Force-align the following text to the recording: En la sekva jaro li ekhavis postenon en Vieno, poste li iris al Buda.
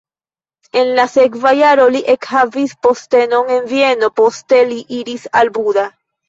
En 0.79 0.87
la 0.99 1.03
sekva 1.15 1.51
jaro 1.59 1.85
li 1.95 2.01
ekhavis 2.13 2.73
postenon 2.87 3.53
en 3.59 3.69
Vieno, 3.75 4.11
poste 4.23 4.63
li 4.73 4.81
iris 5.03 5.29
al 5.45 5.55
Buda. 5.61 5.87